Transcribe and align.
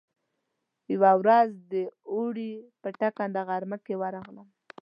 يوه 0.93 1.11
ورځ 1.21 1.49
د 1.73 1.75
اوړي 2.11 2.51
په 2.81 2.89
ټکنده 2.99 3.41
غرمه 3.49 3.77
کې 3.85 3.93
ورغلم. 4.01 4.47